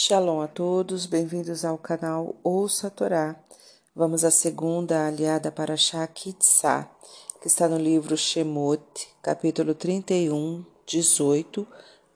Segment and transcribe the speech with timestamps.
[0.00, 3.34] Shalom a todos, bem-vindos ao canal Ouça a Torá.
[3.96, 6.88] Vamos à segunda aliada para Shakitsá,
[7.42, 8.80] que está no livro Shemot,
[9.20, 11.66] capítulo 31, 18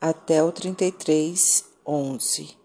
[0.00, 2.56] até o 33, 11.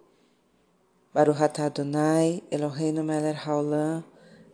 [1.12, 4.04] Baruch Adonai, Eloheinu melech haolam,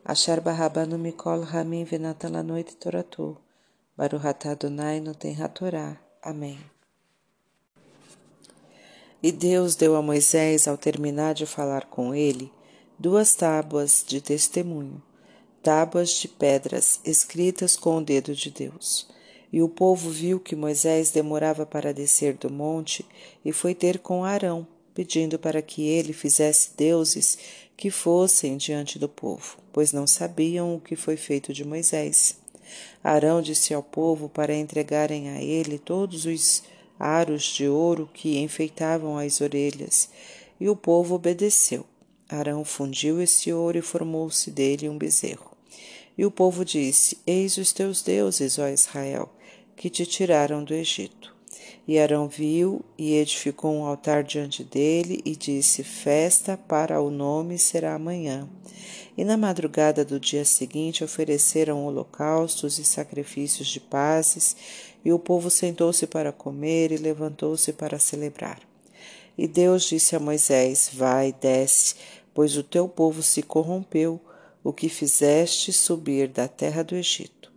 [0.05, 3.35] asher barabanu mikol hamim venatan lanoit toratu.
[3.97, 5.99] Baruch Adonai noten hatorá.
[6.21, 6.72] Amém.
[9.23, 12.51] E Deus deu a Moisés, ao terminar de falar com ele,
[12.99, 15.01] duas tábuas de testemunho,
[15.61, 19.07] tábuas de pedras escritas com o dedo de Deus.
[19.49, 23.05] E o povo viu que Moisés demorava para descer do monte
[23.45, 27.37] e foi ter com Arão, pedindo para que ele fizesse deuses
[27.77, 32.35] que fossem diante do povo, pois não sabiam o que foi feito de Moisés.
[33.01, 36.61] Arão disse ao povo para entregarem a ele todos os
[37.03, 40.09] aros de ouro que enfeitavam as orelhas,
[40.59, 41.85] e o povo obedeceu.
[42.29, 45.51] Arão fundiu esse ouro e formou-se dele um bezerro.
[46.17, 49.29] E o povo disse: Eis os teus deuses, ó Israel,
[49.75, 51.35] que te tiraram do Egito.
[51.85, 57.59] E Arão viu e edificou um altar diante dele e disse: Festa para o nome
[57.59, 58.47] será amanhã.
[59.15, 64.55] E na madrugada do dia seguinte ofereceram holocaustos e sacrifícios de pazes,
[65.05, 68.59] e o povo sentou-se para comer e levantou-se para celebrar.
[69.37, 71.95] E Deus disse a Moisés: Vai, desce,
[72.33, 74.19] pois o teu povo se corrompeu,
[74.63, 77.51] o que fizeste subir da terra do Egito.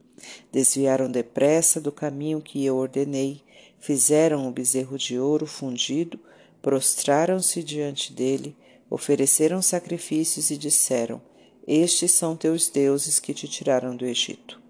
[0.53, 3.41] Desviaram depressa do caminho que eu ordenei,
[3.79, 6.19] fizeram um bezerro de ouro fundido,
[6.61, 8.57] prostraram-se diante dele,
[8.91, 11.23] ofereceram sacrifícios e disseram:
[11.67, 14.61] estes são teus deuses que te tiraram do Egito.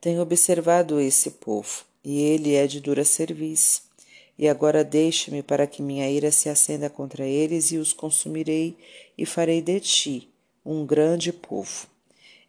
[0.00, 3.82] Tenho observado esse povo, e ele é de dura serviço.
[4.38, 8.76] E agora deixe-me para que minha ira se acenda contra eles e os consumirei,
[9.16, 10.28] e farei de ti
[10.64, 11.86] um grande povo.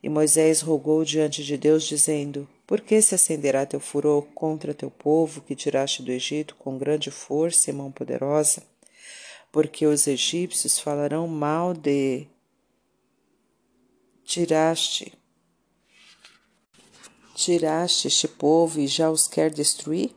[0.01, 4.91] E Moisés rogou diante de Deus, dizendo: Por que se acenderá teu furor contra teu
[4.91, 8.63] povo que tiraste do Egito com grande força e mão poderosa?
[9.51, 12.27] Porque os egípcios falarão mal de
[14.23, 15.13] tiraste
[17.35, 20.15] tiraste este povo e já os quer destruir?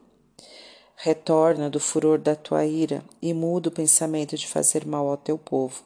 [0.97, 5.37] Retorna do furor da tua ira e muda o pensamento de fazer mal ao teu
[5.37, 5.83] povo.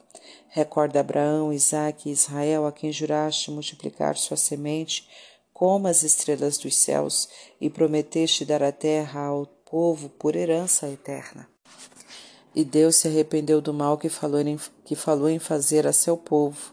[0.48, 5.08] Recorda Abraão, Isaque e Israel, a quem juraste multiplicar sua semente
[5.52, 7.28] como as estrelas dos céus,
[7.60, 11.46] e prometeste dar a terra ao povo por herança eterna.
[12.54, 16.16] E Deus se arrependeu do mal que falou em, que falou em fazer a seu
[16.16, 16.72] povo,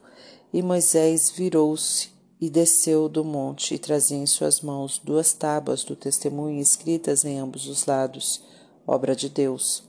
[0.53, 2.09] e Moisés virou-se
[2.39, 7.39] e desceu do monte e trazia em suas mãos duas tábuas do testemunho escritas em
[7.39, 8.41] ambos os lados,
[8.85, 9.83] obra de Deus.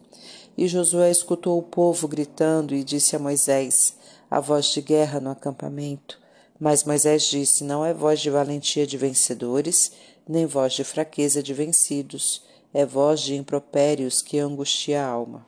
[0.57, 3.95] E Josué escutou o povo gritando e disse a Moisés:
[4.31, 6.19] A voz de guerra no acampamento.
[6.59, 9.93] Mas Moisés disse: Não é voz de valentia de vencedores,
[10.29, 12.43] nem voz de fraqueza de vencidos,
[12.75, 15.47] é voz de impropérios que angustia a alma.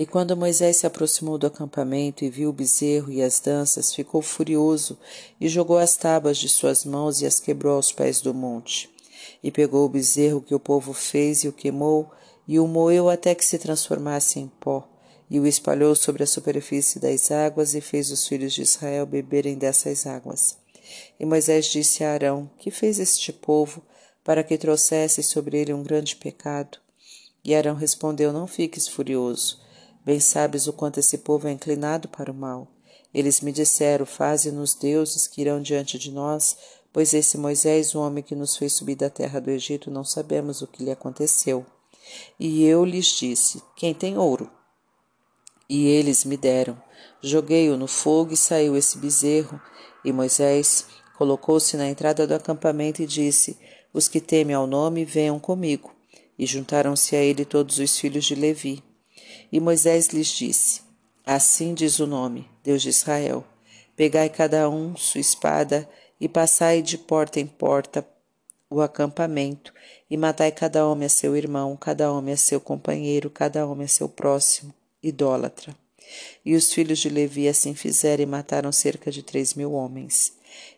[0.00, 4.22] E quando Moisés se aproximou do acampamento e viu o bezerro e as danças, ficou
[4.22, 4.98] furioso
[5.38, 8.88] e jogou as tábuas de suas mãos e as quebrou aos pés do monte.
[9.44, 12.10] E pegou o bezerro que o povo fez e o queimou,
[12.48, 14.88] e o moeu até que se transformasse em pó,
[15.28, 19.54] e o espalhou sobre a superfície das águas e fez os filhos de Israel beberem
[19.54, 20.56] dessas águas.
[21.20, 23.82] E Moisés disse a Arão: Que fez este povo
[24.24, 26.78] para que trouxesse sobre ele um grande pecado?
[27.44, 29.68] E Arão respondeu: Não fiques furioso
[30.04, 32.66] Bem sabes o quanto esse povo é inclinado para o mal.
[33.12, 36.56] Eles me disseram: Faze-nos deuses que irão diante de nós,
[36.92, 40.62] pois esse Moisés, o homem que nos fez subir da terra do Egito, não sabemos
[40.62, 41.66] o que lhe aconteceu.
[42.38, 44.50] E eu lhes disse: Quem tem ouro?
[45.68, 46.80] E eles me deram.
[47.22, 49.60] Joguei-o no fogo e saiu esse bezerro.
[50.04, 50.86] E Moisés
[51.18, 53.58] colocou-se na entrada do acampamento e disse:
[53.92, 55.94] Os que temem ao nome, venham comigo.
[56.38, 58.82] E juntaram-se a ele todos os filhos de Levi.
[59.50, 60.82] E Moisés lhes disse:
[61.24, 63.44] Assim diz o nome, Deus de Israel:
[63.96, 65.88] Pegai cada um sua espada
[66.20, 68.06] e passai de porta em porta
[68.68, 69.74] o acampamento,
[70.08, 73.88] e matai cada homem a seu irmão, cada homem a seu companheiro, cada homem a
[73.88, 74.72] seu próximo,
[75.02, 75.74] idólatra.
[76.44, 80.32] E os filhos de Levi assim fizeram e mataram cerca de três mil homens.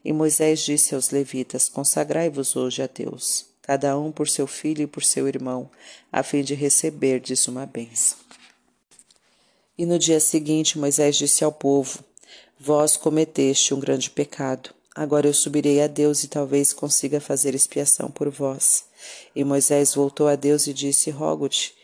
[0.05, 4.87] E Moisés disse aos levitas: Consagrai-vos hoje a Deus, cada um por seu filho e
[4.87, 5.71] por seu irmão,
[6.11, 8.22] a fim de receberdes uma bênção.
[9.83, 12.05] E no dia seguinte Moisés disse ao povo:
[12.57, 14.71] Vós cometeste um grande pecado.
[14.95, 18.85] Agora eu subirei a Deus e talvez consiga fazer expiação por vós.
[19.35, 21.75] E Moisés voltou a Deus e disse: Rogo-te,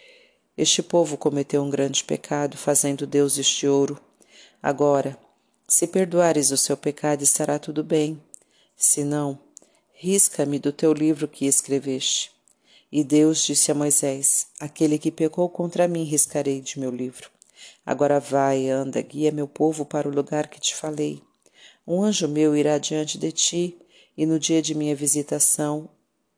[0.56, 4.00] Este povo cometeu um grande pecado, fazendo deuses de ouro.
[4.62, 5.18] Agora,
[5.66, 8.22] se perdoares o seu pecado, estará tudo bem.
[8.76, 9.40] Se não,
[9.92, 12.30] risca-me do teu livro que escreveste.
[12.92, 17.36] E Deus disse a Moisés: Aquele que pecou contra mim riscarei de meu livro.
[17.88, 21.22] Agora vai, anda, guia meu povo para o lugar que te falei.
[21.86, 23.78] Um anjo meu irá diante de ti,
[24.14, 25.88] e no dia de minha visitação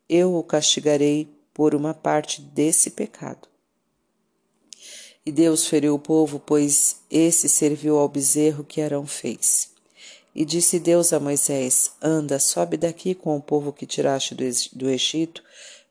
[0.09, 3.49] eu o castigarei por uma parte desse pecado.
[5.27, 9.73] E Deus feriu o povo, pois esse serviu ao bezerro que Arão fez.
[10.33, 14.37] E disse Deus a Moisés: Anda, sobe daqui com o povo que tiraste
[14.73, 15.43] do Egito,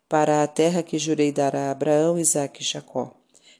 [0.07, 3.13] para a terra que jurei dar a Abraão, Isaque e Jacó,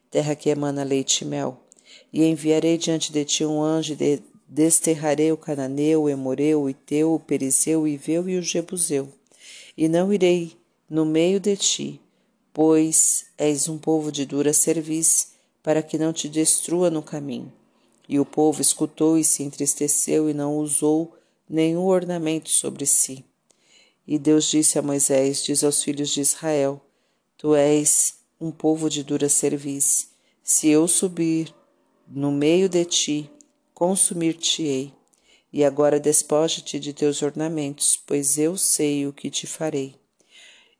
[0.09, 1.65] terra que emana leite e mel.
[2.11, 7.13] E enviarei diante de ti um anjo e desterrarei o cananeu, o emoreu, o iteu,
[7.13, 9.07] o perizeu, o iveu e o jebuseu.
[9.77, 10.57] E não irei
[10.89, 12.01] no meio de ti,
[12.51, 17.51] pois és um povo de dura cerviz, para que não te destrua no caminho.
[18.07, 21.15] E o povo escutou e se entristeceu e não usou
[21.47, 23.23] nenhum ornamento sobre si.
[24.07, 26.81] E Deus disse a Moisés: Diz aos filhos de Israel:
[27.37, 30.09] Tu és um povo de dura cerviz.
[30.43, 31.53] Se eu subir
[32.11, 33.29] no meio de ti,
[33.73, 34.91] consumir-te-ei.
[35.53, 39.95] E agora despoja-te de teus ornamentos, pois eu sei o que te farei.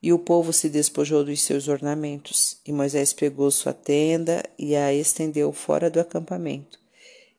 [0.02, 2.58] E o povo se despojou dos seus ornamentos.
[2.66, 6.80] E Moisés pegou sua tenda e a estendeu fora do acampamento,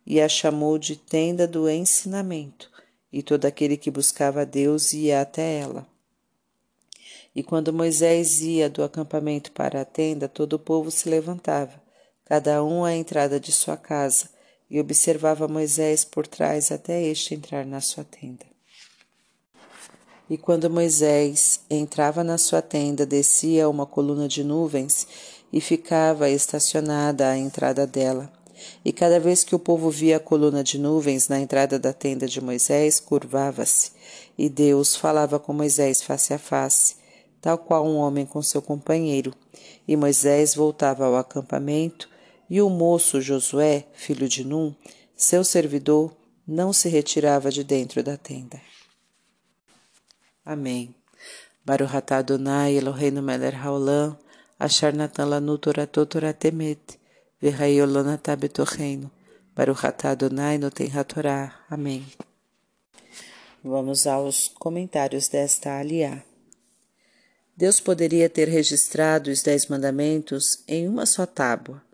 [0.06, 2.70] e a chamou de tenda do ensinamento,
[3.12, 5.86] e todo aquele que buscava a Deus ia até ela.
[7.34, 11.80] E quando Moisés ia do acampamento para a tenda, todo o povo se levantava,
[12.30, 14.28] cada um à entrada de sua casa,
[14.70, 18.46] e observava Moisés por trás até este entrar na sua tenda.
[20.30, 25.08] E quando Moisés entrava na sua tenda, descia uma coluna de nuvens
[25.52, 28.32] e ficava estacionada à entrada dela.
[28.84, 32.28] E cada vez que o povo via a coluna de nuvens na entrada da tenda
[32.28, 33.90] de Moisés, curvava-se,
[34.38, 36.94] e Deus falava com Moisés face a face,
[37.40, 39.34] tal qual um homem com seu companheiro.
[39.88, 42.08] E Moisés voltava ao acampamento,
[42.50, 44.74] e o moço Josué, filho de Num,
[45.16, 46.14] seu servidor,
[46.46, 48.60] não se retirava de dentro da tenda.
[50.44, 50.92] Amém.
[51.64, 54.18] Baruch atah Adonai Eloheinu melech haolam,
[54.58, 56.98] asher natan lanu toratot toratemet,
[57.40, 59.08] v'hayolon atah betocheinu.
[59.54, 61.54] Baruch atah Adonai noten hatorá.
[61.70, 62.04] Amém.
[63.62, 66.24] Vamos aos comentários desta aliá.
[67.56, 71.89] Deus poderia ter registrado os Dez Mandamentos em uma só tábua.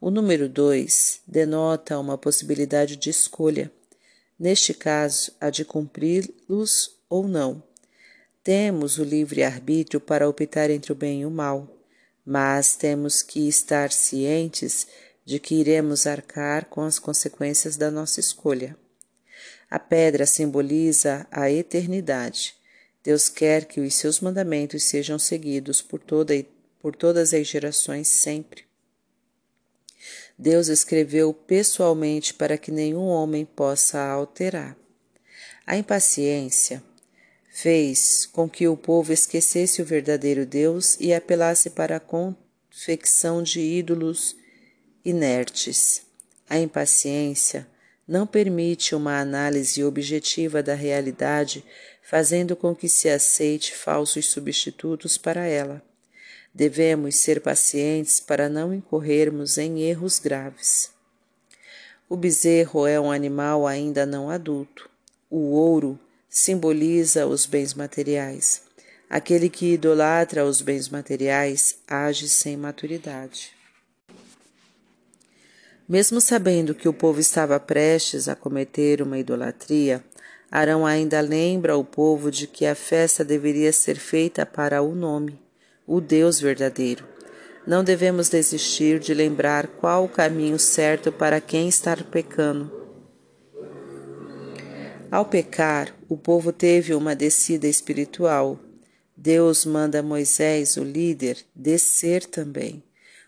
[0.00, 3.72] O número dois denota uma possibilidade de escolha,
[4.38, 7.60] neste caso, a de cumpri-los ou não.
[8.44, 11.68] Temos o livre-arbítrio para optar entre o bem e o mal,
[12.24, 14.86] mas temos que estar cientes
[15.24, 18.76] de que iremos arcar com as consequências da nossa escolha.
[19.68, 22.54] A pedra simboliza a eternidade.
[23.02, 26.34] Deus quer que os seus mandamentos sejam seguidos por, toda,
[26.80, 28.67] por todas as gerações sempre.
[30.38, 34.76] Deus escreveu pessoalmente para que nenhum homem possa alterar.
[35.66, 36.80] A impaciência
[37.50, 43.60] fez com que o povo esquecesse o verdadeiro Deus e apelasse para a confecção de
[43.60, 44.36] ídolos
[45.04, 46.02] inertes.
[46.48, 47.66] A impaciência
[48.06, 51.64] não permite uma análise objetiva da realidade,
[52.00, 55.82] fazendo com que se aceite falsos substitutos para ela.
[56.58, 60.90] Devemos ser pacientes para não incorrermos em erros graves.
[62.08, 64.90] O bezerro é um animal ainda não adulto.
[65.30, 65.96] O ouro
[66.28, 68.62] simboliza os bens materiais.
[69.08, 73.52] Aquele que idolatra os bens materiais age sem maturidade.
[75.88, 80.02] Mesmo sabendo que o povo estava prestes a cometer uma idolatria,
[80.50, 85.38] Arão ainda lembra ao povo de que a festa deveria ser feita para o nome,
[85.88, 87.04] o Deus verdadeiro.
[87.66, 92.78] Não devemos desistir de lembrar qual o caminho certo para quem está pecando
[95.10, 98.60] ao pecar, o povo teve uma descida espiritual.
[99.16, 102.82] Deus manda Moisés, o líder, descer também.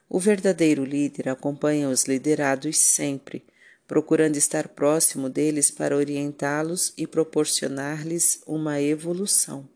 [0.07, 3.47] O verdadeiro líder acompanha os liderados sempre,
[3.89, 9.67] procurando estar próximo deles para orientá-los e proporcionar-lhes uma evolução.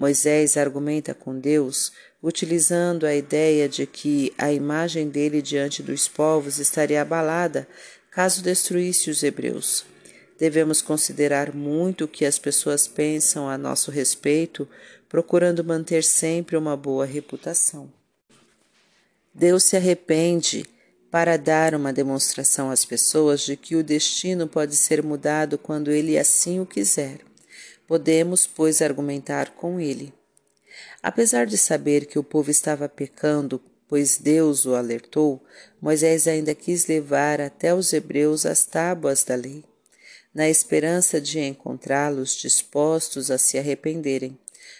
[0.00, 1.92] Moisés argumenta com Deus,
[2.22, 7.68] utilizando a ideia de que a imagem dele diante dos povos estaria abalada
[8.10, 9.84] caso destruísse os hebreus.
[10.38, 14.66] Devemos considerar muito o que as pessoas pensam a nosso respeito,
[15.06, 17.92] procurando manter sempre uma boa reputação.
[19.34, 20.64] Deus se arrepende
[21.10, 26.16] para dar uma demonstração às pessoas de que o destino pode ser mudado quando ele
[26.16, 27.20] assim o quiser.
[27.90, 30.14] Podemos, pois, argumentar com ele.
[31.02, 35.42] Apesar de saber que o povo estava pecando, pois Deus o alertou,
[35.82, 39.64] Moisés ainda quis levar até os hebreus as tábuas da lei,
[40.32, 44.38] na esperança de encontrá-los dispostos a se arrependerem.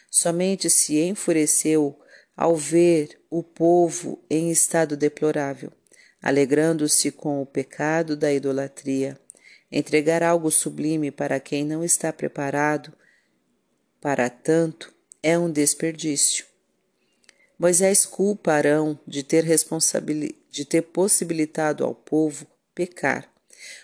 [0.08, 1.98] Somente se enfureceu
[2.36, 5.72] ao ver o povo em estado deplorável
[6.22, 9.18] alegrando-se com o pecado da idolatria.
[9.70, 12.92] Entregar algo sublime para quem não está preparado
[14.00, 16.46] para tanto é um desperdício.
[17.58, 19.44] Moisés culpa Arão de ter,
[20.50, 23.30] de ter possibilitado ao povo pecar.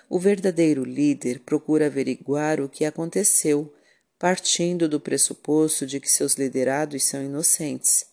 [0.08, 3.72] O verdadeiro líder procura averiguar o que aconteceu,
[4.18, 8.06] partindo do pressuposto de que seus liderados são inocentes.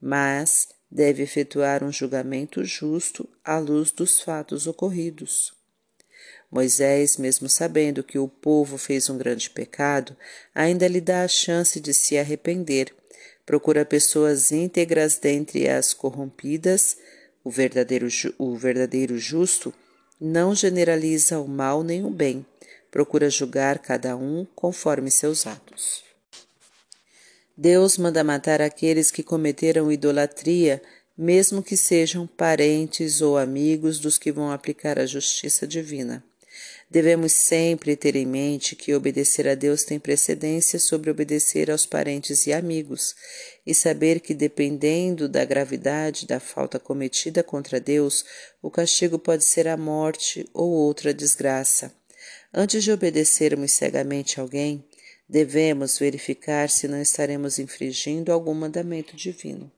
[0.00, 5.59] Mas deve efetuar um julgamento justo à luz dos fatos ocorridos.
[6.50, 10.16] Moisés, mesmo sabendo que o povo fez um grande pecado,
[10.54, 12.92] ainda lhe dá a chance de se arrepender.
[13.46, 16.96] Procura pessoas íntegras dentre as corrompidas.
[17.44, 18.08] O verdadeiro,
[18.38, 19.72] o verdadeiro justo
[20.20, 22.44] não generaliza o mal nem o bem.
[22.90, 26.04] Procura julgar cada um conforme seus atos.
[27.56, 30.82] Deus manda matar aqueles que cometeram idolatria,
[31.22, 36.24] mesmo que sejam parentes ou amigos dos que vão aplicar a justiça divina.
[36.90, 42.46] Devemos sempre ter em mente que obedecer a Deus tem precedência sobre obedecer aos parentes
[42.46, 43.14] e amigos,
[43.66, 48.24] e saber que, dependendo da gravidade da falta cometida contra Deus,
[48.62, 51.92] o castigo pode ser a morte ou outra desgraça.
[52.52, 54.82] Antes de obedecermos cegamente a alguém,
[55.28, 59.70] devemos verificar se não estaremos infringindo algum mandamento divino.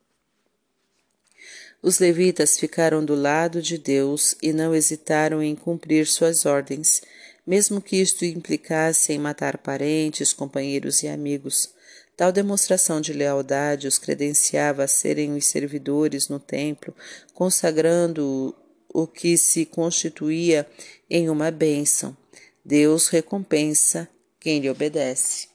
[1.82, 7.02] Os levitas ficaram do lado de Deus e não hesitaram em cumprir suas ordens,
[7.44, 11.74] mesmo que isto implicasse em matar parentes, companheiros e amigos.
[12.16, 16.94] Tal demonstração de lealdade os credenciava a serem os servidores no templo,
[17.34, 18.54] consagrando
[18.88, 20.64] o que se constituía
[21.10, 22.16] em uma bênção.
[22.64, 24.08] Deus recompensa
[24.38, 25.51] quem lhe obedece.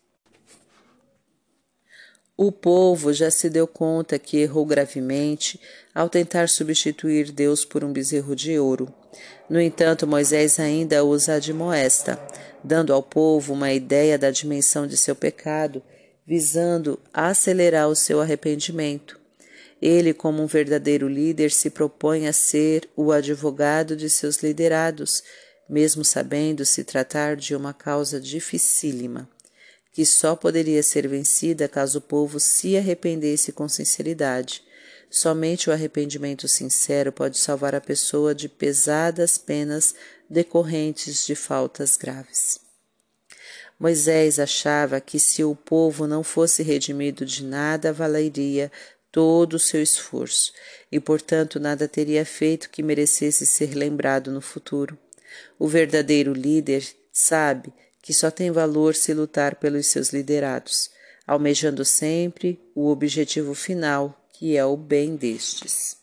[2.39, 5.59] O povo já se deu conta que errou gravemente
[5.93, 8.93] ao tentar substituir Deus por um bezerro de ouro.
[9.49, 12.21] No entanto, Moisés ainda os admoesta,
[12.63, 15.81] dando ao povo uma ideia da dimensão de seu pecado,
[16.27, 19.19] visando acelerar o seu arrependimento.
[19.81, 25.23] Ele, como um verdadeiro líder, se propõe a ser o advogado de seus liderados,
[25.67, 29.27] mesmo sabendo se tratar de uma causa dificílima,
[29.97, 34.63] que só poderia ser vencida caso o povo se arrependesse com sinceridade.
[35.09, 39.95] Somente o arrependimento sincero pode salvar a pessoa de pesadas penas
[40.29, 42.59] decorrentes de faltas graves.
[43.79, 48.71] Moisés achava que se o povo não fosse redimido de nada valeria
[49.11, 50.53] todo o seu esforço,
[50.91, 54.95] e portanto nada teria feito que merecesse ser lembrado no futuro.
[55.57, 57.73] O verdadeiro líder sabe
[58.07, 60.89] que só tem valor se lutar pelos seus liderados,
[61.27, 65.97] almejando sempre o objetivo final, que é o bem destes.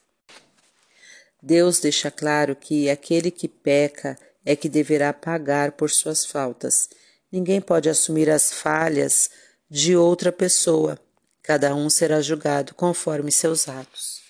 [1.43, 6.91] Deus deixa claro que aquele que peca é que deverá pagar por suas faltas.
[7.33, 9.31] Ninguém pode assumir as falhas
[9.71, 11.01] de outra pessoa.
[11.43, 14.21] Cada um será julgado conforme seus atos.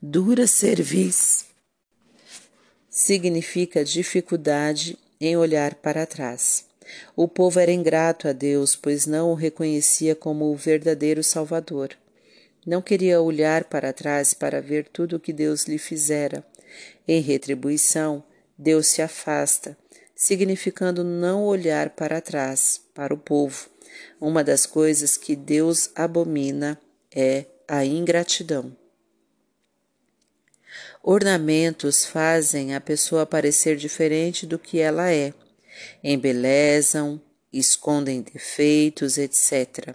[0.00, 1.46] Dura cerviz
[2.88, 6.64] significa dificuldade em olhar para trás.
[7.14, 11.90] O povo era ingrato a Deus, pois não o reconhecia como o verdadeiro Salvador.
[12.66, 16.44] Não queria olhar para trás para ver tudo o que Deus lhe fizera.
[17.06, 18.22] Em retribuição,
[18.56, 19.76] Deus se afasta,
[20.14, 23.68] significando não olhar para trás, para o povo.
[24.20, 26.78] Uma das coisas que Deus abomina
[27.14, 28.79] é a ingratidão.
[31.02, 35.32] Ornamentos fazem a pessoa parecer diferente do que ela é,
[36.04, 39.94] embelezam, escondem defeitos, etc.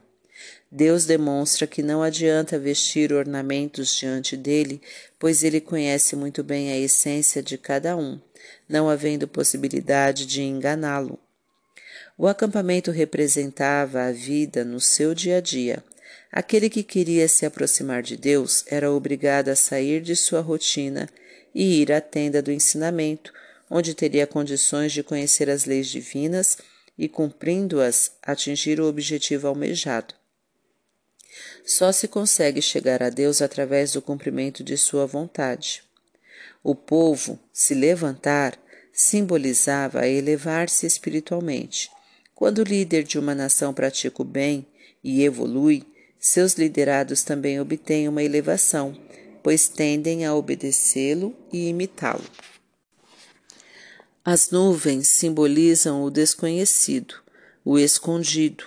[0.71, 4.81] Deus demonstra que não adianta vestir ornamentos diante dele,
[5.19, 8.19] pois ele conhece muito bem a essência de cada um,
[8.67, 11.19] não havendo possibilidade de enganá-lo.
[12.17, 15.83] O acampamento representava a vida no seu dia a dia,
[16.35, 21.07] Aquele que queria se aproximar de Deus era obrigado a sair de sua rotina
[21.53, 23.31] e ir à tenda do ensinamento,
[23.69, 26.57] onde teria condições de conhecer as leis divinas
[26.97, 30.13] e, cumprindo-as, atingir o objetivo almejado.
[31.65, 35.83] Só se consegue chegar a Deus através do cumprimento de sua vontade.
[36.61, 38.59] O povo se levantar
[38.91, 41.89] simbolizava elevar-se espiritualmente.
[42.33, 44.67] Quando o líder de uma nação pratica o bem
[45.01, 45.94] e evolui,
[46.27, 48.97] seus liderados também obtêm uma elevação,
[49.43, 52.25] pois tendem a obedecê-lo e imitá-lo.
[54.23, 57.13] As nuvens simbolizam o desconhecido,
[57.63, 58.65] o escondido.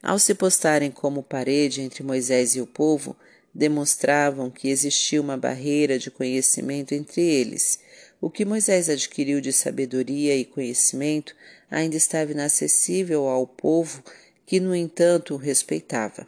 [0.00, 3.16] Ao se postarem como parede entre Moisés e o povo,
[3.52, 7.80] demonstravam que existia uma barreira de conhecimento entre eles.
[8.20, 11.34] O que Moisés adquiriu de sabedoria e conhecimento
[11.68, 14.00] ainda estava inacessível ao povo
[14.46, 16.24] que, no entanto, o respeitava.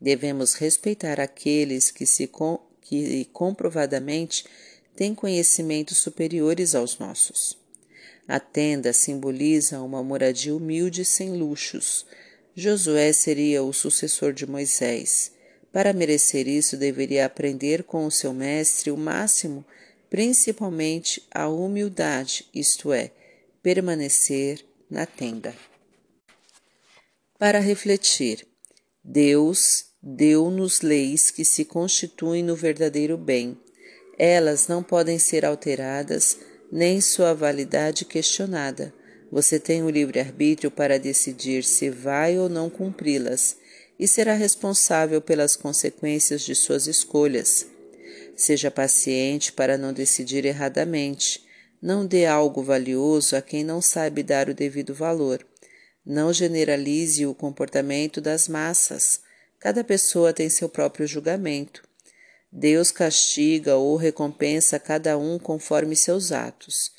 [0.00, 4.44] Devemos respeitar aqueles que, se com, que comprovadamente
[4.94, 7.58] têm conhecimentos superiores aos nossos.
[8.28, 12.04] A tenda simboliza uma moradia humilde sem luxos.
[12.54, 15.32] Josué seria o sucessor de Moisés.
[15.72, 19.64] Para merecer isso, deveria aprender com o seu mestre o máximo,
[20.10, 23.12] principalmente a humildade, isto é,
[23.62, 25.54] permanecer na tenda.
[27.38, 28.46] Para refletir,
[29.08, 33.56] Deus deu-nos leis que se constituem no verdadeiro bem.
[34.18, 36.38] Elas não podem ser alteradas
[36.72, 38.92] nem sua validade questionada.
[39.30, 43.56] Você tem o livre-arbítrio para decidir se vai ou não cumpri-las
[43.96, 47.64] e será responsável pelas consequências de suas escolhas.
[48.34, 51.46] Seja paciente para não decidir erradamente.
[51.80, 55.46] Não dê algo valioso a quem não sabe dar o devido valor.
[56.06, 59.22] Não generalize o comportamento das massas.
[59.58, 61.82] Cada pessoa tem seu próprio julgamento.
[62.52, 66.92] Deus castiga ou recompensa cada um conforme seus atos.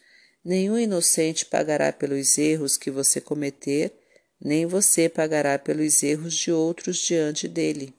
[0.44, 3.94] Nenhum inocente pagará pelos erros que você cometer,
[4.42, 7.94] nem você pagará pelos erros de outros diante dele.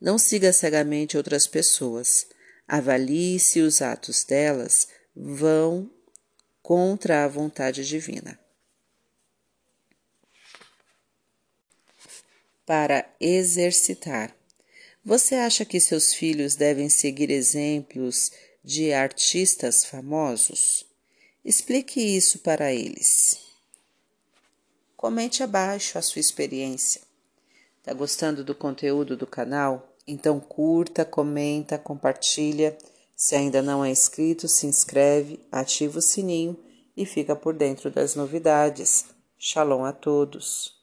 [0.00, 2.26] Não siga cegamente outras pessoas.
[2.66, 5.88] Avalie se os atos delas vão
[6.60, 8.43] contra a vontade divina.
[12.66, 14.34] Para exercitar.
[15.04, 18.32] Você acha que seus filhos devem seguir exemplos
[18.64, 20.86] de artistas famosos?
[21.44, 23.38] Explique isso para eles.
[24.96, 27.02] Comente abaixo a sua experiência.
[27.80, 29.94] Está gostando do conteúdo do canal?
[30.06, 32.78] Então curta, comenta, compartilha.
[33.14, 36.58] Se ainda não é inscrito, se inscreve, ativa o sininho
[36.96, 39.04] e fica por dentro das novidades.
[39.38, 40.74] Shalom a todos.